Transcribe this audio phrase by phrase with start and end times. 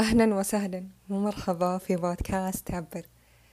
[0.00, 3.06] أهلا وسهلا ومرحبا في بودكاست تعبر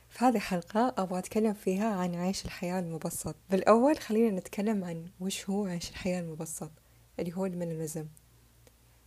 [0.10, 3.36] في هذه الحلقة أبغى أتكلم فيها عن عيش الحياة المبسط.
[3.50, 6.72] بالأول خلينا نتكلم عن وش هو عيش الحياة المبسط
[7.20, 8.08] اللي هو ال minimalism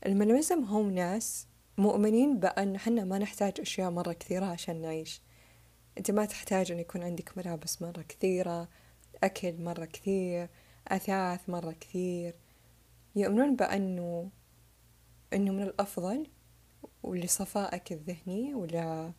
[0.07, 1.47] ال minimalism هم ناس
[1.79, 5.23] مؤمنين بأن حنا ما نحتاج أشياء مرة كثيرة عشان نعيش.
[5.99, 8.69] أنت ما تحتاج أن يكون عندك ملابس مرة كثيرة
[9.23, 10.49] أكل مرة كثير
[10.89, 12.35] أثاث مرة كثير.
[13.17, 14.31] يؤمنون بأنه
[15.33, 16.27] أنه من الأفضل
[17.03, 19.13] ولصفائك الذهني ولا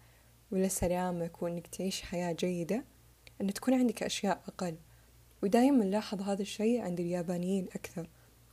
[0.51, 2.83] ولسلامك وإنك تعيش حياة جيدة
[3.41, 4.75] إن تكون عندك أشياء أقل.
[5.43, 8.09] ودايما نلاحظ هذا الشيء عند اليابانيين أكثر.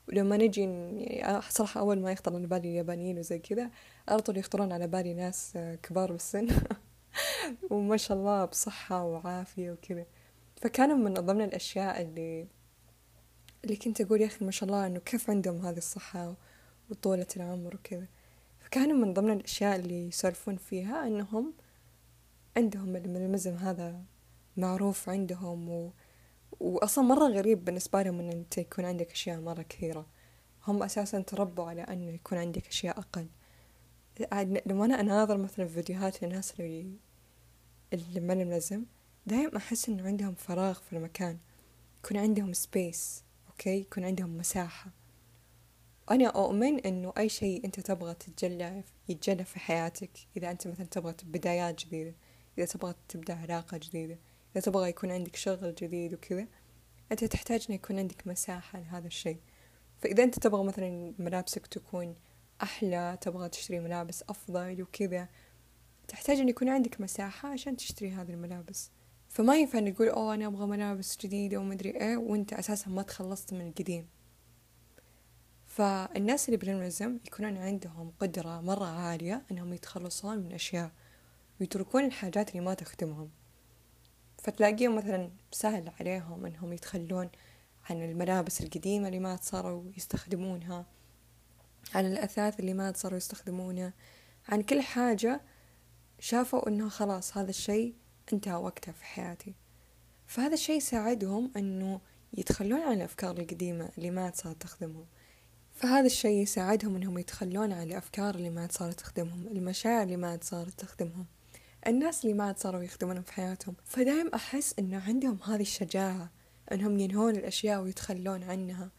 [0.08, 0.60] ولما نجي
[0.96, 3.70] يعني صراحة أول ما يخطر على بالي اليابانيين وزي كذا
[4.08, 6.48] على طول يخطرون على بالي ناس كبار بالسن.
[7.70, 10.06] وما شاء الله بصحة وعافية وكذا.
[10.56, 12.46] فكانوا من ضمن الأشياء اللي
[13.64, 16.34] اللي كنت أقول يا أخي ما شاء الله إنه كيف عندهم هذه الصحة
[16.90, 18.06] وطولة العمر وكذا.
[18.68, 21.54] فكانوا من ضمن الأشياء اللي يسولفون فيها أنهم
[22.56, 24.02] عندهم المينيمزم هذا
[24.56, 25.92] معروف عندهم و...
[26.60, 30.06] وأصلا مرة غريب بالنسبة لهم أن أنت يكون عندك أشياء مرة كثيرة.
[30.66, 33.26] هم أساسا تربوا على أنه يكون عندك أشياء أقل.
[34.66, 36.96] لما أنا أناظر مثلا فيديوهات للناس اللي
[37.92, 38.84] ال minimalism
[39.26, 41.38] دايم أحس إنه عندهم فراغ في المكان.
[42.04, 44.90] يكون عندهم space okay؟ يكون عندهم مساحة.
[46.10, 51.14] أنا أؤمن إنه أي شيء أنت تبغى تتجلى يتجلى في حياتك إذا أنت مثلا تبغى
[51.24, 52.14] بدايات جديدة
[52.58, 54.18] إذا تبغى تبدأ علاقة جديدة
[54.56, 56.46] إذا تبغى يكون عندك شغل جديد وكذا
[57.12, 59.38] أنت تحتاج إنه يكون عندك مساحة لهذا الشيء.
[59.98, 62.14] فإذا أنت تبغى مثلا ملابسك تكون
[62.62, 65.28] أحلى تبغى تشتري ملابس أفضل وكذا
[66.08, 68.90] تحتاج إن يكون عندك مساحة عشان تشتري هذه الملابس.
[69.28, 73.68] فما ينفع نقول أوه أنا أبغى ملابس جديدة ومدري إيه وأنت أساسا ما تخلصت من
[73.68, 74.06] القديم.
[75.78, 80.90] فالناس اللي بالمينيماليزم يكونون عندهم قدرة مرة عالية إنهم يتخلصون من أشياء
[81.60, 83.30] ويتركون الحاجات اللي ما تخدمهم.
[84.38, 87.30] فتلاقيهم مثلا سهل عليهم إنهم يتخلون
[87.90, 90.86] عن الملابس القديمة اللي ما صاروا يستخدمونها
[91.94, 93.92] عن الأثاث اللي ما صاروا يستخدمونه
[94.48, 95.40] عن كل حاجة
[96.20, 97.94] شافوا إنه خلاص هذا الشيء
[98.32, 99.54] انتهى وقته في حياتي.
[100.26, 102.00] فهذا الشيء يساعدهم إنه
[102.34, 105.06] يتخلون عن الأفكار القديمة اللي ما صارت تخدمهم.
[105.78, 110.80] فهذا الشيء يساعدهم إنهم يتخلون عن الأفكار اللي ما صارت تخدمهم المشاعر اللي ما صارت
[110.80, 111.26] تخدمهم
[111.86, 113.74] الناس اللي ما صاروا يخدمونهم في حياتهم.
[113.84, 116.30] فدايم أحس إنه عندهم هذه الشجاعة
[116.72, 118.90] إنهم ينهون الأشياء ويتخلون عنها.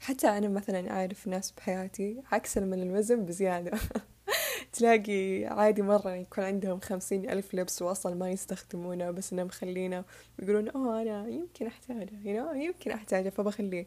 [0.00, 3.78] حتى أنا مثلا أعرف ناس بحياتي عكس المينيماليزم بزيادة.
[4.72, 10.04] تلاقي عادي مرة يكون عندهم خمسين ألف لبس وأصلا ما يستخدمونه بس إنهم مخلينه
[10.38, 12.10] ويقولون أوه أنا يمكن أحتاجه
[12.54, 13.86] يمكن أحتاجه فبخليه.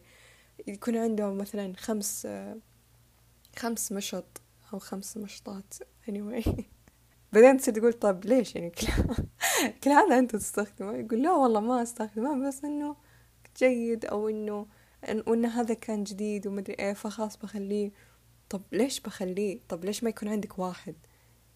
[0.68, 2.28] يكون عندهم مثلا خمس
[3.58, 4.42] خمس مشط
[4.74, 5.74] أو خمس مشطات
[6.10, 6.50] anyway.
[7.34, 8.88] بعدين تصير تقول طب ليش يعني كل,
[9.84, 12.96] كل هذا أنت تستخدمه يقول لا والله ما أستخدمه بس إنه
[13.58, 14.68] جيد أو إنه
[15.28, 17.92] وإن هذا كان جديد ومدري إيه فخلاص بخليه.
[18.50, 20.96] طب ليش بخليه؟ طب ليش ما يكون عندك واحد؟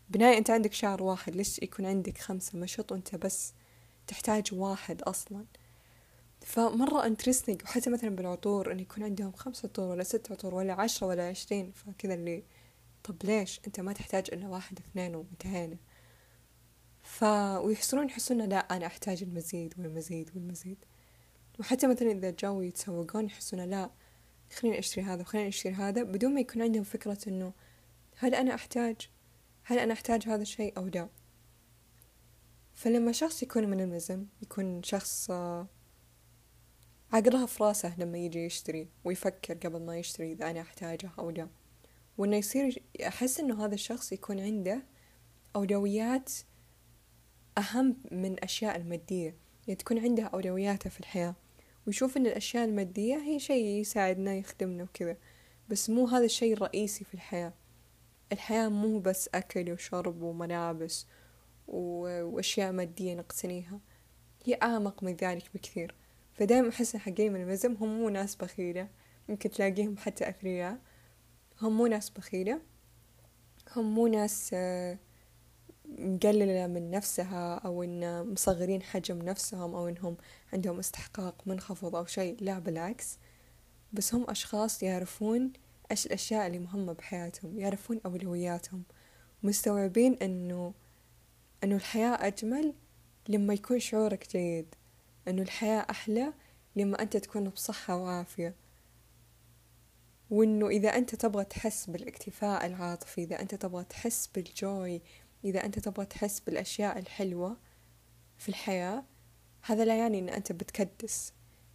[0.10, 3.54] بناء أنت عندك شعر واحد ليش يكون عندك خمسة مشط وأنت بس
[4.08, 5.46] تحتاج واحد أصلاً؟
[6.48, 11.08] فمرة انترستنج وحتى مثلا بالعطور إن يكون عندهم خمسة عطور ولا ست عطور ولا عشرة
[11.08, 12.44] ولا عشرين فكذا اللي
[13.04, 15.78] طب ليش؟ أنت ما تحتاج إلا واحد اثنين وانتهينا
[17.02, 17.24] ف
[17.64, 20.78] ويحسون يحسون لا أنا أحتاج المزيد والمزيد والمزيد.
[21.60, 23.90] وحتى مثلا إذا جاوا يتسوقون يحسون لا
[24.54, 27.54] خليني أشتري هذا وخليني أشتري هذا بدون ما يكون عندهم فكرة إنه
[28.18, 29.10] هل أنا أحتاج؟
[29.64, 31.10] هل أنا أحتاج هذا الشيء أو لا؟
[32.74, 35.32] فلما شخص يكون من المزم يكون شخص
[37.14, 41.48] عقلها في راسه لما يجي يشتري ويفكر قبل ما يشتري إذا أنا أحتاجه أو لا.
[42.18, 44.84] وإنه يصير أحس إنه هذا الشخص يكون عنده
[45.56, 46.32] أولويات
[47.58, 49.36] أهم من الأشياء المادية.
[49.68, 51.36] يعني تكون عنده أولوياته في الحياة.
[51.88, 55.18] ويشوف إن الأشياء المادية هي شيء يساعدنا يخدمنا وكذا.
[55.70, 57.54] بس مو هذا الشيء الرئيسي في الحياة.
[58.32, 61.08] الحياة مو بس أكل وشرب وملابس
[61.68, 63.80] وأشياء مادية نقتنيها.
[64.46, 65.96] هي أعمق من ذلك بكثير.
[66.38, 68.88] فدايما أحس حقين من المزم هم مو ناس بخيلة.
[69.30, 70.78] يمكن تلاقيهم حتى أثرياء
[71.62, 72.62] هم مو ناس بخيلة.
[73.76, 74.98] هم مو ناس آه،
[75.86, 80.18] مقللة من نفسها أو إن مصغرين حجم نفسهم أو إنهم
[80.54, 82.38] عندهم استحقاق منخفض أو شيء.
[82.42, 83.20] لا بالعكس.
[83.94, 85.54] بس هم أشخاص يعرفون
[85.92, 88.84] إيش الأشياء اللي مهمة بحياتهم يعرفون أولوياتهم.
[89.44, 90.74] مستوعبين إنه
[91.64, 92.74] إنه الحياة أجمل
[93.30, 94.76] لما يكون شعورك جيد.
[95.28, 96.34] إنه الحياة أحلى
[96.76, 98.56] لما أنت تكون بصحة وعافية.
[100.30, 105.02] وإنه إذا أنت تبغى تحس بالاكتفاء العاطفي إذا أنت تبغى تحس بالجوي
[105.44, 107.58] إذا أنت تبغى تحس بالأشياء الحلوة
[108.38, 109.04] في الحياة
[109.62, 111.34] هذا لا يعني إن أنت بتكدس.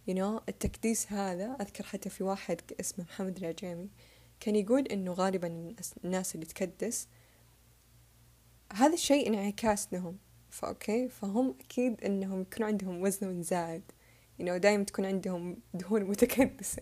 [0.09, 3.89] You know التكديس هذا أذكر حتى في واحد اسمه محمد العجيمي
[4.39, 7.07] كان يقول إنه غالبا الناس اللي تكدس
[8.73, 10.17] هذا الشيء انعكاس لهم.
[10.53, 13.81] فأوكي فهم أكيد إنهم يكون عندهم وزن زائد
[14.39, 16.81] you know دايما تكون عندهم دهون متكدسة.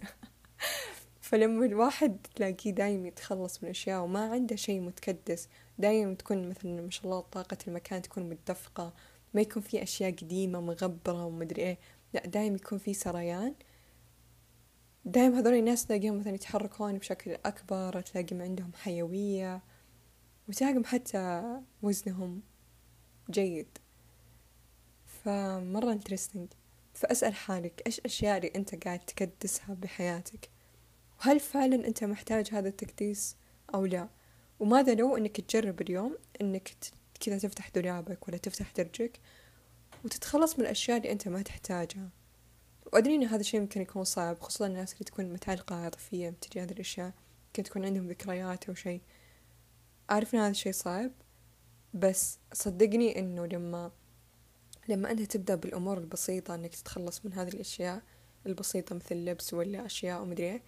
[1.21, 6.89] فلما الواحد تلاقيه دايم يتخلص من أشياء وما عنده شيء متكدس دايم تكون مثلا ما
[6.89, 8.93] شاء الله طاقة المكان تكون متدفقة
[9.33, 11.77] ما يكون في أشياء قديمة مغبرة ومدري إيه
[12.13, 13.55] لا دايم يكون في سريان
[15.05, 19.61] دايم هذول الناس تلاقيهم مثلا يتحركون بشكل أكبر تلاقيهم عندهم حيوية
[20.49, 21.43] وتلاقيهم حتى
[21.81, 22.41] وزنهم
[23.31, 23.77] جيد.
[25.05, 26.47] فمرة انترستنج
[26.93, 30.49] فأسأل حالك إيش أشياء اللي أنت قاعد تكدسها بحياتك؟
[31.19, 33.35] وهل فعلا أنت محتاج هذا التكديس
[33.73, 34.09] أو لا؟
[34.59, 36.69] وماذا لو أنك تجرب اليوم أنك
[37.19, 39.19] كذا تفتح دولابك ولا تفتح درجك
[40.05, 42.09] وتتخلص من الأشياء اللي أنت ما تحتاجها.
[42.93, 46.71] وأدري إن هذا الشيء يمكن يكون صعب خصوصا الناس اللي تكون متعلقة عاطفيا بتجاه هذه
[46.71, 47.13] الأشياء
[47.47, 49.01] يمكن تكون عندهم ذكريات أو شيء.
[50.11, 51.11] أعرف إن هذا الشيء صعب.
[51.93, 53.91] بس صدقني إنه لما
[54.89, 58.01] لما أنت تبدأ بالأمور البسيطة إنك تتخلص من هذه الأشياء
[58.45, 60.61] البسيطة مثل اللبس ولا أشياء ومدري إيه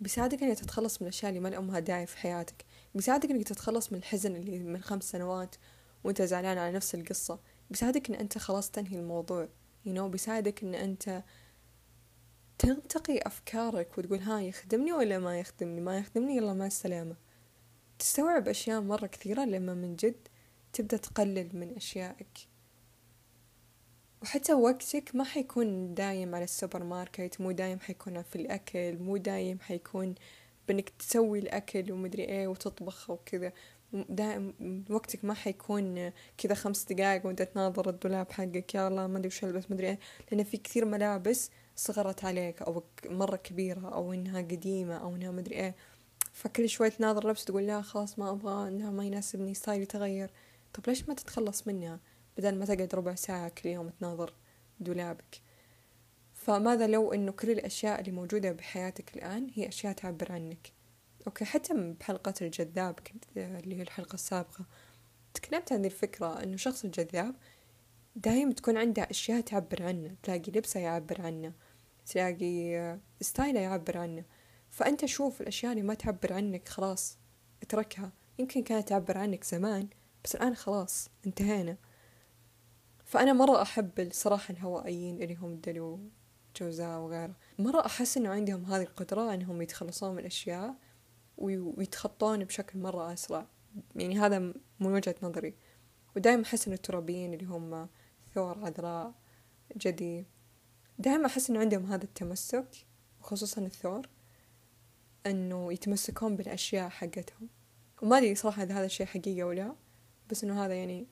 [0.00, 2.64] بيساعدك إنك تتخلص من الأشياء اللي ما لأمها داعي في حياتك.
[2.94, 5.56] بيساعدك إنك تتخلص من الحزن اللي من خمس سنوات
[6.04, 7.40] وأنت زعلان على نفس القصة.
[7.70, 9.48] بيساعدك إن أنت خلاص تنهي الموضوع
[9.86, 10.00] you know.
[10.00, 11.22] بيساعدك إن أنت
[12.58, 17.16] تنتقي أفكارك وتقول ها يخدمني ولا ما يخدمني؟ ما يخدمني يلا مع السلامة.
[17.98, 20.28] تستوعب أشياء مرة كثيرة لما من جد
[20.78, 22.48] تبدأ تقلل من أشيائك.
[24.22, 29.58] وحتى وقتك ما حيكون دايم على السوبر ماركت مو دايم حيكون في الأكل مو دايم
[29.60, 30.14] حيكون
[30.68, 33.52] بإنك تسوي الأكل ومدري إيه وتطبخ وكذا.
[33.92, 34.54] دائم
[34.90, 39.44] وقتك ما حيكون كذا خمس دقايق وأنت تناظر الدولاب حقك يا الله ما أدري وش
[39.44, 39.98] ألبس ما ادري إيه.
[40.32, 45.40] لأن في كثير ملابس صغرت عليك أو مرة كبيرة أو إنها قديمة أو إنها ما
[45.40, 45.74] ادري إيه.
[46.32, 50.30] فكل شوي تناظر لبس تقول لا خلاص ما أبغى إنها ما يناسبني style ي تغير
[50.74, 52.00] طب ليش ما تتخلص منها
[52.36, 54.34] بدل ما تقعد ربع ساعة كل يوم تناظر
[54.80, 55.40] دولابك؟
[56.34, 60.72] فماذا لو إنه كل الأشياء اللي موجودة بحياتك الآن هي أشياء تعبر عنك؟
[61.26, 62.98] okay حتى بحلقة الجذب
[63.36, 64.64] اللي هي الحلقة السابقة
[65.34, 67.34] تكلمت عن الفكرة إنه شخص الجذاب
[68.16, 71.52] دايم تكون عنده أشياء تعبر عنه تلاقي لبسه يعبر عنه
[72.06, 74.24] تلاقي ستايله يعبر عنه.
[74.70, 77.18] فأنت شوف الأشياء اللي ما تعبر عنك خلاص
[77.62, 78.12] اتركها.
[78.38, 79.88] يمكن كانت تعبر عنك زمان
[80.24, 81.76] بس الآن خلاص انتهينا.
[83.04, 86.00] فأنا مرة أحب الصراحة الهوائيين اللي هم دلو
[86.56, 87.34] جوزاء وغيره.
[87.58, 90.74] مرة أحس إنه عندهم هذه القدرة إنهم يتخلصون من الأشياء
[91.38, 93.46] ويتخطون بشكل مرة أسرع.
[93.96, 94.38] يعني هذا
[94.80, 95.54] من وجهة نظري.
[96.16, 97.88] ودائما أحس إن الترابيين اللي هم
[98.34, 99.14] ثور عذراء
[99.76, 100.24] جدي
[100.98, 102.68] دائما أحس إنه عندهم هذا التمسك
[103.20, 104.08] وخصوصا الثور
[105.26, 107.48] إنه يتمسكون بالأشياء حقتهم.
[108.02, 109.74] وما أدري صراحة إذا هذا الشيء حقيقي أو لا.
[110.30, 111.06] بس إنه هذا يعني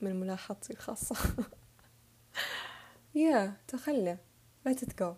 [0.00, 1.16] من ملاحظتي الخاصة.
[3.14, 4.18] يا تخلى.
[4.66, 5.14] لا تتقو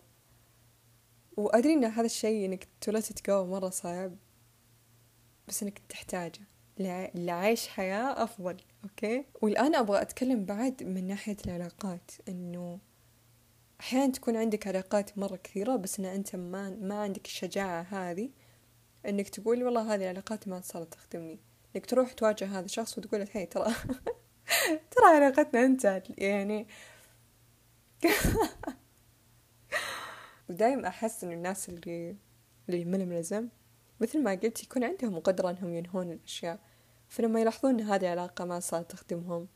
[1.37, 4.17] وأدري إن هذا الشيء إنك to let go مرة صعب
[5.49, 6.41] بس إنك تحتاجه.
[7.15, 12.79] لعيش حياة أفضل okay والآن أبغى أتكلم بعد من ناحية العلاقات إنه
[13.81, 18.31] أحيانا تكون عندك علاقات مرة كثيرة بس إن أنت ما ما عندك الشجاعة هذه
[19.07, 21.41] إنك تقول والله هذه العلاقات ما صارت تخدمني.
[21.77, 23.65] إنك تروح تواجه هذا الشخص وتقول له هي ترى
[24.91, 26.67] ترى علاقتنا انتهت يعني
[30.49, 32.17] ودايم أحس إن الناس اللي
[32.69, 33.49] اللي ململزم
[34.01, 36.59] مثل ما قلت يكون عندهم قدرة إنهم ينهون الأشياء.
[37.09, 39.49] فلما يلاحظون إن هذه العلاقة ما صارت تخدمهم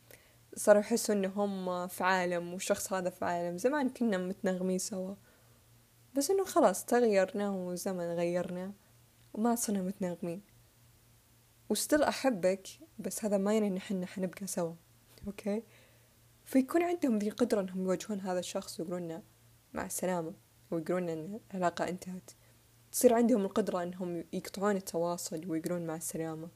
[0.54, 3.58] صاروا يحسوا إنهم في عالم والشخص هذا في عالم.
[3.58, 5.14] زمان كنا متناغمين سوا.
[6.16, 8.72] بس إنه خلاص تغيرنا وزمن غيرنا
[9.34, 10.42] وما صرنا متناغمين
[11.68, 14.74] وستيل أحبك بس هذا ما يعني إن حنا حنبقى سوا.
[15.26, 15.62] أوكي؟
[16.44, 19.22] فيكون عندهم ذي القدرة إنهم يواجهون هذا الشخص ويقولون
[19.74, 20.34] مع السلامة
[20.70, 22.30] ويقولون إن العلاقة انتهت.
[22.92, 26.48] تصير عندهم القدرة إنهم يقطعون التواصل ويقولون مع السلامة.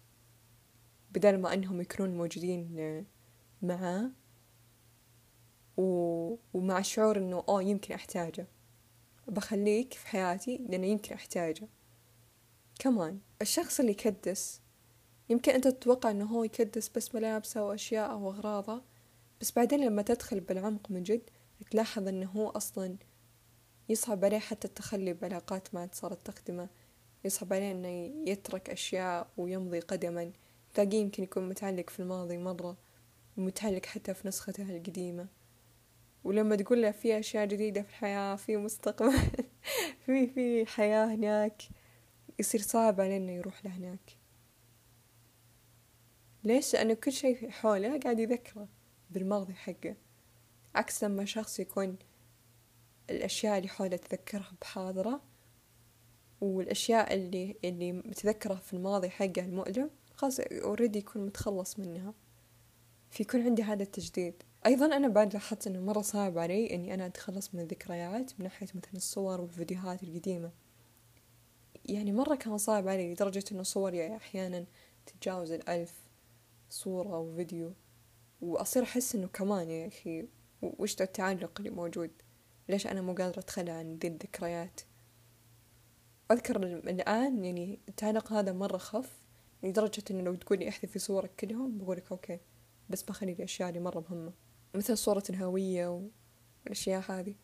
[1.11, 3.07] بدل ما إنهم يكونون موجودين
[3.63, 4.11] معاه
[5.77, 5.83] و...
[6.55, 8.47] ومع الشعور إنه أوه يمكن أحتاجه.
[9.29, 11.69] بخليك في حياتي لأنه يمكن أحتاجه.
[12.79, 14.61] كمان الشخص اللي يكدس
[15.29, 18.83] يمكن أنت تتوقع إنه هو يكدس بس ملابسه وأشياءه وأغراضه
[19.41, 21.31] بس بعدين لما تدخل بالعمق من جد
[21.71, 22.97] تلاحظ إنه هو أصلا
[23.89, 26.69] يصعب عليه حتى التخلي بعلاقات ما صارت تخدمه.
[27.25, 27.89] يصعب عليه إنه
[28.31, 30.33] يترك أشياء ويمضي قدما.
[30.75, 32.77] تلاقيه يمكن يكون متعلق في الماضي مرة
[33.37, 35.27] ومتعلق حتى في نسخته القديمة.
[36.25, 39.19] ولما تقول له في أشياء جديدة في الحياة في مستقبل
[40.07, 41.63] في في حياة هناك
[42.39, 44.26] يصير صعب عليه إنه يروح لهناك.
[46.47, 48.69] ليش؟ لأنه كل شيء حوله قاعد يذكره
[49.11, 49.97] بالماضي حقه.
[50.75, 51.97] عكس لما شخص يكون
[53.11, 55.23] الأشياء اللي حوله تذكرها بحاضرة
[56.41, 62.15] والأشياء اللي اللي متذكرها في الماضي حقه المؤلم خلاص اوريدي يكون متخلص منها.
[63.11, 64.43] فيكون عندي هذا التجديد.
[64.67, 68.67] أيضا أنا بعد لاحظت إنه مرة صعب علي إني أنا أتخلص من الذكريات من ناحية
[68.75, 70.51] مثلا الصور والفيديوهات القديمة.
[71.85, 74.67] يعني مرة كان صعب علي لدرجة إنه صوري أحيانا
[75.07, 76.06] تتجاوز الألف.
[76.69, 77.73] صورة أو فيديو
[78.41, 80.29] وأصير أحس إنه كمان يا أخي
[80.63, 82.11] وش التعلق اللي موجود؟
[82.69, 84.81] ليش أنا مو قادرة أتخلى عن ذي الذكريات؟
[86.31, 89.19] أذكر الآن يعني التعلق هذا مرة خف
[89.63, 92.39] لدرجة إنه لو تقولي احذفي صورك كلهم بقولك أوكي
[92.91, 94.33] بس بخلي الأشياء اللي مرة مهمة.
[94.75, 96.09] مثل صورة الهوية
[96.65, 97.35] والأشياء هذه.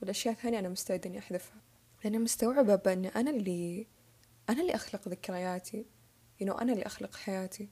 [0.00, 1.62] والأشياء الثانية أنا مستعدة إني أحذفها.
[2.04, 3.86] لأن مستوعبة بأن أنا اللي
[4.48, 5.86] أنا اللي أخلق ذكرياتي.
[6.42, 7.68] You know أنا اللي أخلق حياتي.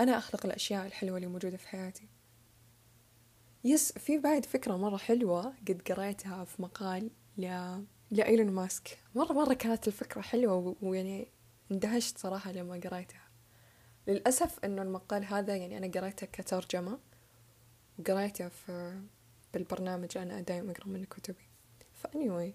[0.00, 2.08] أنا أخلق الأشياء الحلوة اللي موجودة في حياتي.
[3.64, 7.44] يس في بعد فكرة مرة حلوة قد قريتها في مقال ل...
[8.10, 8.98] لإيلون ماسك.
[9.14, 11.28] مرة مرة كانت الفكرة حلوة ويعني
[11.72, 13.28] اندهشت صراحة لما قريتها.
[14.06, 16.98] للأسف إنه المقال هذا يعني أنا قريته كترجمة
[17.98, 19.02] وقريته في
[19.54, 21.48] بالبرنامج أنا دايما أقرأ منه كتبي.
[21.94, 22.54] فأنيوي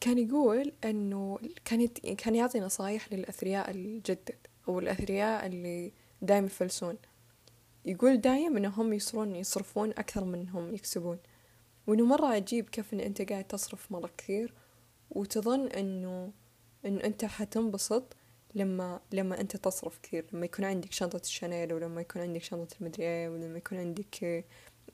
[0.00, 1.86] كان يقول إنه كان.
[2.16, 4.36] كان يعطي نصايح للأثرياء الجدد
[4.68, 5.92] أو الأثرياء اللي
[6.22, 6.98] دايم يفلسون.
[7.84, 11.18] يقول دايم إنهم يصرون يصرفون أكثر منهم يكسبون.
[11.86, 14.54] وإنه مرة عجيب كيف إن أنت قاعد تصرف مرة كثير
[15.10, 16.32] وتظن إنه
[16.86, 18.16] إنه أنت حتنبسط
[18.54, 20.26] لما لما أنت تصرف كثير.
[20.32, 24.44] لما يكون عندك شنطة الشانيل ولما يكون عندك شنطة المدري إيه ولما يكون عندك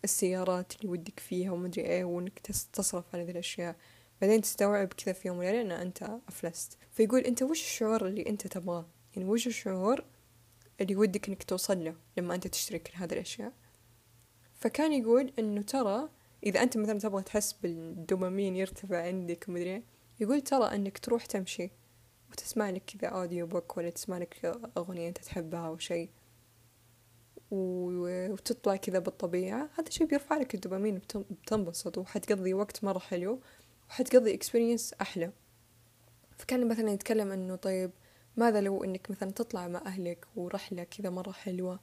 [0.04, 2.38] السيارات اللي ودك فيها ومدري إيه وإنك
[2.72, 3.76] تصرف على ذي الأشياء.
[4.20, 6.78] بعدين تستوعب كذا في يوم وليلة إن أنت أفلست.
[6.92, 10.04] فيقول أنت وش الشعور اللي أنت تبغاه؟ يعني وش الشعور
[10.80, 13.52] اللي ودك إنك توصل له لما أنت تشتري كل هذه الأشياء؟
[14.54, 16.08] فكان يقول إنه ترى
[16.46, 19.82] إذا أنت مثلا تبغى تحس بالدوبامين يرتفع عندك ومدري إيه
[20.20, 21.70] يقول ترى أنك تروح تمشي
[22.30, 26.11] وتسمع لك كذا audiobook ولا تسمع لك أغنية أنت تحبها أو شيء.
[27.50, 33.40] وتطلع كذا بالطبيعة هذا الشيء بيرفع لك الدوبامين بتنبسط وحتقضي وقت مرة حلو.
[33.90, 35.33] وحتقضي experience أحلى.
[36.38, 37.90] فكان مثلا يتكلم إنه طيب
[38.37, 41.81] ماذا لو إنك مثلا تطلع مع أهلك ورحلة كذا مرة حلوة؟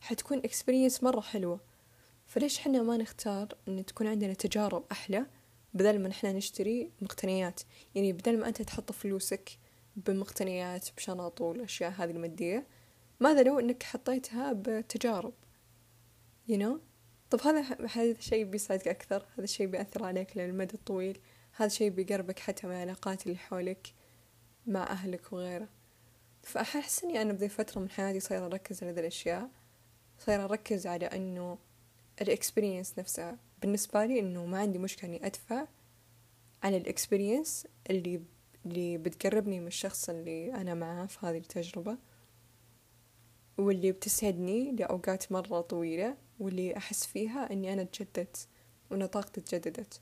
[0.00, 1.60] حتكون experience مرة حلوة.
[2.26, 5.26] فليش حنا ما نختار إن تكون عندنا تجارب أحلى
[5.74, 7.60] بدل ما نحنا نشتري مقتنيات؟
[7.94, 9.58] يعني بدل ما أنت تحط فلوسك
[9.96, 12.66] بمقتنيات بشنط والأشياء هذه المادية
[13.20, 15.34] ماذا لو أنك حطيتها بتجارب؟
[16.48, 16.78] You know
[17.30, 17.60] طب هذا
[17.94, 21.18] هذا الشيء بيسعدك أكثر؟ هذا الشيء بيأثر عليك للمدى الطويل؟
[21.56, 23.92] هذا الشيء بيقربك حتى من العلاقات اللي حولك
[24.66, 25.68] مع أهلك وغيره.
[26.42, 29.50] فأحس إني أنا بذي فترة من حياتي صايرة أركز على ذي الأشياء
[30.18, 31.58] صايرة أركز على إنه
[32.22, 33.38] ال experience نفسها.
[33.62, 35.66] بالنسبة لي إنه ما عندي مشكلة إني أدفع
[36.62, 38.22] على ال experience اللي
[38.66, 41.98] اللي بتقربني من الشخص اللي أنا معاه في هذه التجربة
[43.58, 48.48] واللي بتسعدني لأوقات مرة طويلة واللي أحس فيها إني أنا تجددت
[48.90, 50.00] وإن طاقتي تجددت.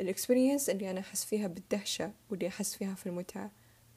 [0.00, 3.52] ال experience اللي أنا أحس فيها بالدهشة واللي أحس فيها في المتعة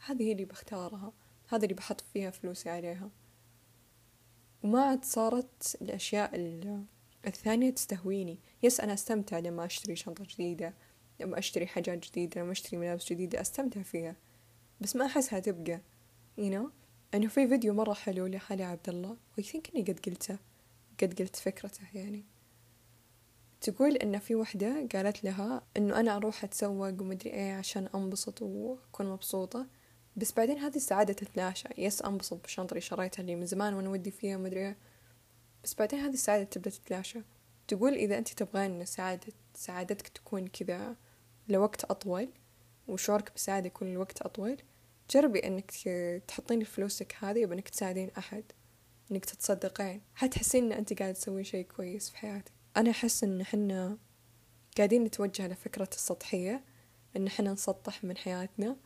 [0.06, 1.13] هذه هي اللي بختارها
[1.50, 3.10] هذا اللي بحط فيها فلوسي عليها.
[4.63, 6.32] وما عاد صارت الأشياء
[7.27, 8.39] الثانية تستهويني.
[8.63, 10.74] يس أنا أستمتع لما أشتري شنطة جديدة
[11.20, 14.15] لما أشتري حاجات جديدة لما أشتري ملابس جديدة أستمتع فيها.
[14.82, 15.82] بس ما أحسها تبقى
[16.39, 16.70] you know.
[17.13, 20.38] إنه في فيديو مرة حلو لحالي عبد الله ثينك إني قد قلته
[21.01, 22.25] قد قلت فكرته يعني.
[23.61, 29.05] تقول إن في وحدة قالت لها إنه أنا أروح أتسوق ومدري إيه عشان أنبسط وأكون
[29.09, 29.67] مبسوطة.
[30.15, 34.11] بس بعدين هذه السعادة تتلاشى يس أنبسط بالشنطة اللي شريتها اللي من زمان وأنا ودي
[34.11, 34.77] فيها ومدري إيه.
[35.63, 37.19] بس بعدين هذه السعادة تبدأ تتلاشى
[37.67, 40.95] تقول إذا أنت تبغين سعادة سعادتك تكون كذا
[41.49, 42.29] لوقت أطول
[42.87, 44.57] وشعورك بسعادة يكون لوقت أطول
[45.09, 45.71] جربي إنك
[46.27, 48.43] تحطين فلوسك هذه بإنك تساعدين أحد
[49.11, 50.01] إنك تتصدقين.
[50.15, 52.58] حتحسين إن أنت قاعد تسوين شيء كويس في حياتك.
[52.77, 53.97] أنا أحس إن حنا
[54.77, 56.63] قاعدين نتوجه لفكرة السطحية
[57.17, 58.77] إن حنا نسطح من حياتنا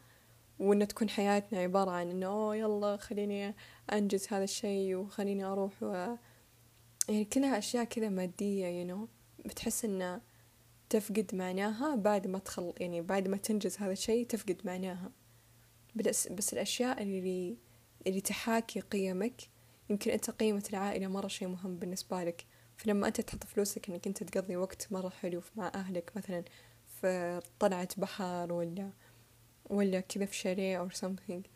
[0.60, 3.56] وإن تكون حياتنا عبارة عن إنه أوه يلا خليني
[3.94, 6.16] أنجز هذا الشيء وخليني أروح و...
[7.10, 9.08] يعني كلها أشياء كذا مادية you know.
[9.46, 10.22] بتحس إنه
[10.90, 15.12] تفقد معناها بعد ما تخل يعني بعد ما تنجز هذا الشيء تفقد معناها.
[15.96, 17.58] بس, بس الأشياء اللي
[18.08, 19.42] اللي تحاكي قيمك
[19.90, 22.46] يمكن أنت قيمة العائلة مرة شيء مهم بالنسبة لك.
[22.78, 26.44] فلما أنت تحط فلوسك إنك أنت تقضي وقت مرة حلو مع أهلك مثلا
[27.02, 28.92] في طلعة بحر ولا
[29.70, 31.48] ولا كذا في شاليه أو something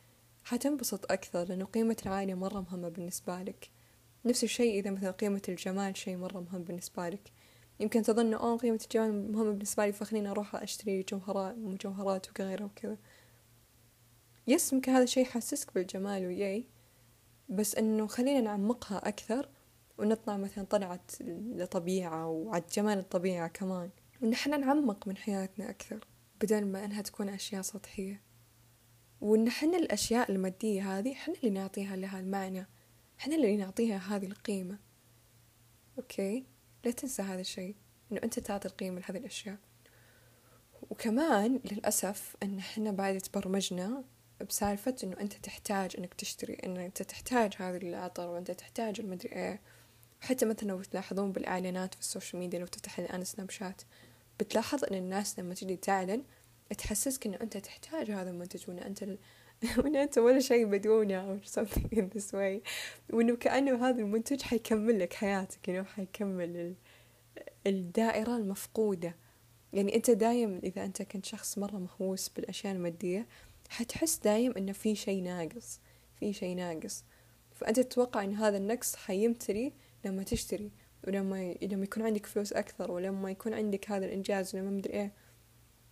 [0.47, 3.69] حتنبسط أكثر لأنه قيمة العائلة مرة مهمة بالنسبة لك.
[4.25, 7.31] نفس الشيء إذا مثلا قيمة الجمال شيء مرة مهم بالنسبة لك.
[7.79, 12.97] يمكن تظن أوه قيمة الجمال مهمة بالنسبة لي فخليني أروح أشتري جوهرات مجوهرات وغيره وكذا.
[14.47, 16.65] يس يمكن هذا الشيء يحسسك بالجمال وياي
[17.49, 19.49] بس إنه خلينا نعمقها أكثر
[19.97, 21.11] ونطلع مثلا طلعت
[21.55, 23.89] لطبيعة وعد جمال الطبيعة كمان.
[24.21, 26.07] وإن إحنا نعمق من حياتنا أكثر
[26.41, 28.21] بدل ما إنها تكون أشياء سطحية.
[29.21, 32.67] وإن إحنا الأشياء المادية هذه إحنا اللي نعطيها لها المعنى.
[33.19, 34.79] إحنا اللي نعطيها هذه القيمة.
[35.97, 36.45] أوكي؟
[36.85, 37.75] لا تنسى هذا الشيء
[38.11, 39.57] إنه أنت تعطي القيمة لهذه الأشياء.
[40.89, 44.03] وكمان للأسف إن إحنا بعد تبرمجنا
[44.49, 49.61] بسالفة إنه أنت تحتاج إنك تشتري إنه أنت تحتاج هذا العطر وأنت تحتاج المدري إيه.
[50.21, 53.81] حتى مثلا لو تلاحظون بالإعلانات في ال social media لو تفتح الآن سناب شات
[54.39, 56.23] بتلاحظ إن الناس لما تجي تعلن
[56.77, 59.17] تحسسك إنه أنت تحتاج هذا المنتج وإن أنت ال...
[59.77, 62.61] وإن أنت ولا شيء بدونه أو something in this way.
[63.13, 66.75] وإنه كأنه هذا المنتج حيكمل لك حياتك إنه حيكمل ال...
[67.67, 69.15] الدائرة المفقودة.
[69.73, 73.27] يعني أنت دايم إذا أنت كنت شخص مرة مهووس بالأشياء المادية
[73.69, 75.79] حتحس دايم إنه في شيء ناقص
[76.19, 77.03] في شيء ناقص.
[77.55, 79.73] فأنت تتوقع إن هذا النقص حيمتلي
[80.05, 80.71] لما تشتري
[81.07, 85.13] ولما لما يكون عندك فلوس أكثر ولما يكون عندك هذا الإنجاز ولما مدري إيه.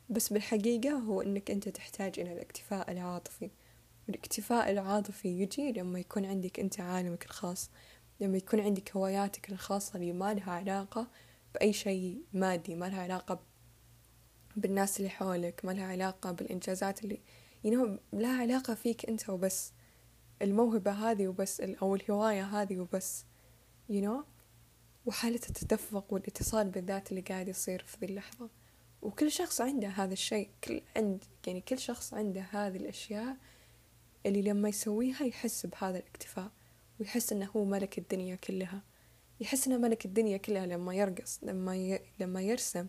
[0.10, 3.50] بس بالحقيقة هو إنك أنت تحتاج إلى الاكتفاء العاطفي.
[4.08, 7.70] والاكتفاء العاطفي يجي لما يكون عندك أنت عالمك الخاص
[8.20, 11.08] لما يكون عندك هواياتك الخاصة اللي ما لها علاقة
[11.54, 13.40] بأي شيء مادي ما لها علاقة
[14.56, 17.20] بالناس اللي حولك ما لها علاقة بالإنجازات اللي
[17.66, 19.74] know لها علاقة فيك أنت وبس.
[20.42, 23.26] الموهبة هذه وبس أو الهواية هذه وبس.
[23.90, 24.26] You know
[25.06, 28.50] وحالة التدفق والاتصال بالذات اللي قاعد يصير في ذي اللحظة.
[29.02, 30.50] وكل شخص عنده هذا الشيء.
[30.64, 33.38] كل عند يعني كل شخص عنده هذه الأشياء
[34.26, 36.52] اللي لما يسويها يحس بهذا الاكتفاء
[37.00, 38.84] ويحس إنه هو ملك الدنيا كلها.
[39.40, 42.00] يحس إنه ملك الدنيا كلها لما يرقص لما ي...
[42.20, 42.88] لما يرسم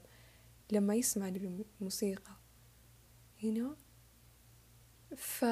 [0.72, 2.32] لما يسمع الموسيقى
[3.42, 3.76] you know?
[5.16, 5.44] ف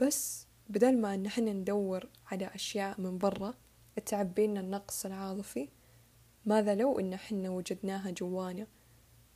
[0.00, 3.54] بس بدل ما ان إحنا ندور على أشياء من برا
[4.06, 5.68] تعبي لنا النقص العاطفي؟
[6.46, 8.66] ماذا لو إن إحنا وجدناها جوانا؟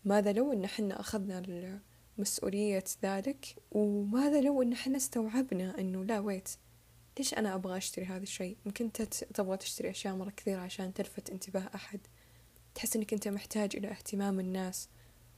[0.05, 1.81] ماذا لو إن إحنا أخذنا
[2.19, 6.49] مسؤولية ذلك؟ وماذا لو إن إحنا استوعبنا إنه لا ويت
[7.19, 11.31] ليش أنا أبغى أشتري هذا الشيء؟ يمكن انت تبغى تشتري أشياء مرة كثيرة عشان تلفت
[11.31, 12.01] انتباه أحد.
[12.75, 14.89] تحس إنك أنت محتاج إلى اهتمام الناس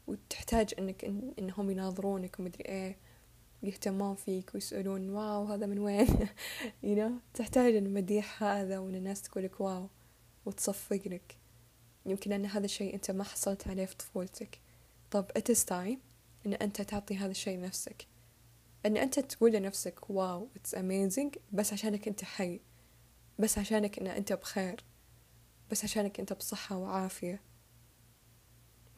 [0.07, 2.97] وتحتاج إنك إن إنهم يناظرونك ومدري إيه.
[3.63, 6.07] يهتمون فيك ويسألون واو هذا من وين؟
[6.85, 9.89] You know تحتاج المديح هذا وإن الناس تقولك واو
[10.47, 11.37] وتصفق لك.
[12.07, 14.61] يمكن أن هذا الشيء أنت ما حصلت عليه في طفولتك.
[15.11, 15.99] طب it is time
[16.47, 18.07] إن أنت تعطي هذا الشيء لنفسك.
[18.87, 22.61] إن أنت تقول لنفسك واو it's amazing بس عشانك أنت حي.
[23.39, 24.85] بس عشانك إن أنت بخير.
[25.71, 27.41] بس عشانك أنت بصحة وعافية.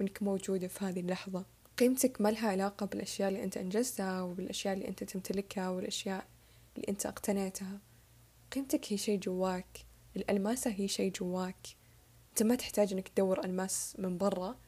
[0.01, 1.45] وإنك موجودة في هذه اللحظة.
[1.79, 6.27] قيمتك ما لها علاقة بالأشياء اللي أنت أنجزتها وبالأشياء اللي أنت تمتلكها والأشياء
[6.77, 7.81] اللي أنت اقتنيتها.
[8.53, 9.79] قيمتك هي شي جواك.
[10.17, 11.67] الألماسة هي شي جواك.
[12.31, 14.59] أنت ما تحتاج أنك تدور ألماس من برا.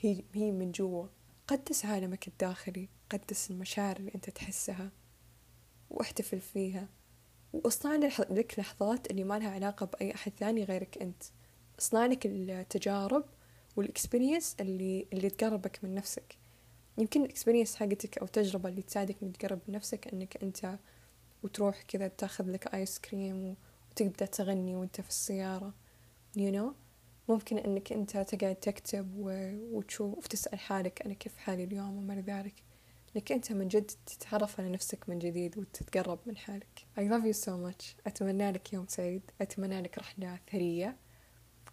[0.00, 1.06] هي, هي من جوا.
[1.48, 2.88] قدس عالمك الداخلي.
[3.10, 4.90] قدس المشاعر اللي أنت تحسها
[5.90, 6.88] واحتفل فيها.
[7.52, 7.96] واصنع
[8.30, 11.22] لك لحظات اللي ما لها علاقة بأي أحد ثاني غيرك أنت.
[11.78, 13.24] اصنع لك التجارب
[13.76, 16.43] وال experience اللي اللي تقربك من نفسك.
[16.98, 20.78] يمكن ال experience حقتك أو التجربة اللي تساعدك إنك تقرب نفسك إنك أنت
[21.42, 23.56] وتروح كذا تاخذ لك ايس كريم
[23.90, 25.74] وتبدأ تغني وأنت في السيارة.
[26.38, 26.74] You know?
[27.28, 29.10] ممكن إنك أنت تقعد تكتب
[29.72, 32.62] وتشوف وتسأل حالك أنا كيف حالي اليوم وما ذلك؟
[33.16, 36.86] إنك أنت من جد تتعرف على نفسك من جديد وتتقرب من حالك.
[36.98, 37.84] I love you so much.
[38.06, 39.30] أتمنى لك يوم سعيد.
[39.40, 40.96] أتمنى لك رحلة ثرية.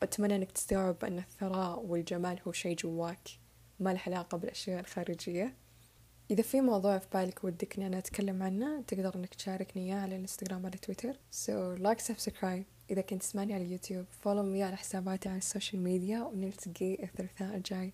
[0.03, 3.40] أتمنى أنك تستوعب أن الثراء والجمال هو شيء جواك.
[3.81, 5.55] ما له علاقة بالأشياء الخارجية.
[6.31, 10.15] إذا في موضوع في بالك ودك أن أنا أتكلم عنه تقدر أنك تشاركني إياه على
[10.15, 11.13] الإنستغرام على تويتر.
[11.13, 12.63] So like subscribe.
[12.89, 17.55] إذا كنت تسمعني على اليوتيوب follow me على حساباتي على ال social media ونلتقي الثلاثاء
[17.55, 17.93] الجاي.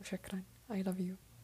[0.00, 0.42] وشكرا.
[0.70, 1.23] I love you.